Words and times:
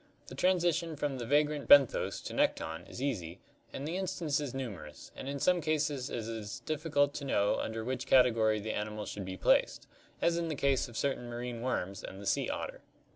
The 0.29 0.33
transition 0.33 0.95
from 0.95 1.19
the 1.19 1.27
vagrant 1.27 1.67
benthos 1.69 2.21
to 2.23 2.33
nekton 2.33 2.89
is 2.89 3.03
easy 3.03 3.39
and 3.71 3.87
the 3.87 3.97
instances 3.97 4.51
numerous, 4.51 5.11
and 5.15 5.29
in 5.29 5.37
some 5.37 5.61
cases 5.61 6.09
it 6.09 6.27
is 6.27 6.61
difficult 6.61 7.13
to 7.13 7.23
know 7.23 7.59
under 7.59 7.83
which 7.83 8.07
category 8.07 8.59
the 8.59 8.73
animal 8.73 9.05
should 9.05 9.25
be 9.25 9.37
placed, 9.37 9.85
as 10.19 10.39
in 10.39 10.47
the 10.47 10.55
case 10.55 10.87
of 10.87 10.97
certain 10.97 11.29
marine 11.29 11.61
worms 11.61 12.03
and 12.03 12.19
the 12.19 12.25
sea 12.25 12.49
otter. 12.49 12.81